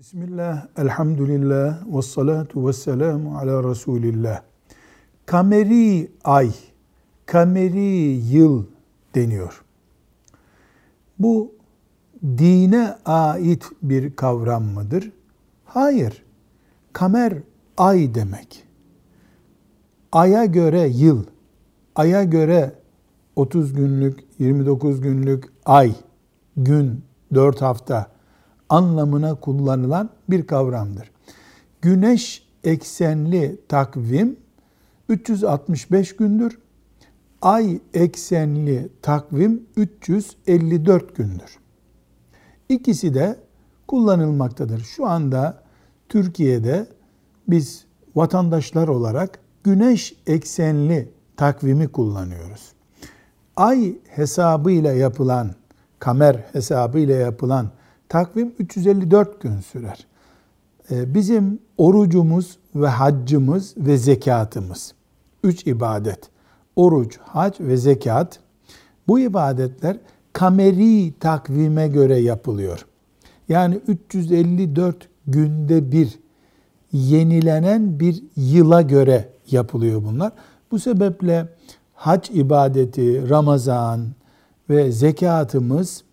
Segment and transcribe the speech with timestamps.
[0.00, 4.42] Bismillah, elhamdülillah, ve salatu ve selamu ala Resulillah.
[5.26, 6.50] Kameri ay,
[7.26, 8.64] kameri yıl
[9.14, 9.64] deniyor.
[11.18, 11.52] Bu
[12.22, 15.12] dine ait bir kavram mıdır?
[15.64, 16.24] Hayır.
[16.92, 17.34] Kamer
[17.76, 18.64] ay demek.
[20.12, 21.24] Aya göre yıl,
[21.94, 22.72] aya göre
[23.36, 25.94] 30 günlük, 29 günlük ay,
[26.56, 27.04] gün,
[27.34, 28.19] 4 hafta
[28.70, 31.10] anlamına kullanılan bir kavramdır.
[31.82, 34.36] Güneş eksenli takvim
[35.08, 36.58] 365 gündür.
[37.42, 41.58] Ay eksenli takvim 354 gündür.
[42.68, 43.36] İkisi de
[43.88, 44.80] kullanılmaktadır.
[44.80, 45.62] Şu anda
[46.08, 46.86] Türkiye'de
[47.48, 47.84] biz
[48.16, 52.72] vatandaşlar olarak güneş eksenli takvimi kullanıyoruz.
[53.56, 55.50] Ay hesabıyla yapılan,
[55.98, 57.70] kamer hesabıyla yapılan
[58.10, 60.06] takvim 354 gün sürer.
[60.90, 64.94] Ee, bizim orucumuz ve haccımız ve zekatımız,
[65.44, 66.30] üç ibadet,
[66.76, 68.40] oruç, hac ve zekat,
[69.08, 69.96] bu ibadetler
[70.32, 72.86] kameri takvime göre yapılıyor.
[73.48, 76.18] Yani 354 günde bir
[76.92, 80.32] yenilenen bir yıla göre yapılıyor bunlar.
[80.70, 81.48] Bu sebeple
[81.94, 84.06] hac ibadeti, Ramazan
[84.70, 86.04] ve zekatımız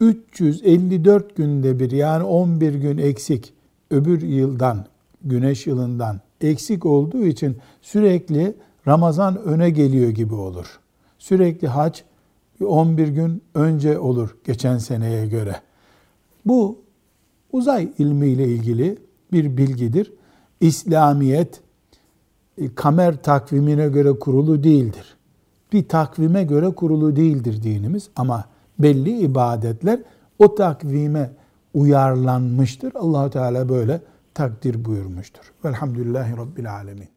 [0.00, 3.52] 354 günde bir yani 11 gün eksik
[3.90, 4.86] öbür yıldan,
[5.24, 8.54] güneş yılından eksik olduğu için sürekli
[8.86, 10.80] Ramazan öne geliyor gibi olur.
[11.18, 12.00] Sürekli hac
[12.64, 15.56] 11 gün önce olur geçen seneye göre.
[16.46, 16.78] Bu
[17.52, 18.98] uzay ilmiyle ilgili
[19.32, 20.12] bir bilgidir.
[20.60, 21.60] İslamiyet
[22.58, 25.16] e, kamer takvimine göre kurulu değildir.
[25.72, 28.44] Bir takvime göre kurulu değildir dinimiz ama
[28.82, 30.00] belli ibadetler
[30.38, 31.30] o takvime
[31.74, 32.94] uyarlanmıştır.
[32.94, 34.00] Allahu Teala böyle
[34.34, 35.52] takdir buyurmuştur.
[35.64, 37.12] Velhamdülillahi Rabbil Alemin.